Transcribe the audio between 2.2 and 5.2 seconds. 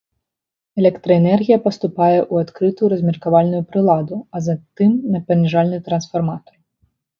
ў адкрытую размеркавальную прыладу, а затым